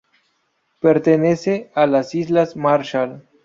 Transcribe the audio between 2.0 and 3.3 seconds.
Islas Marshall.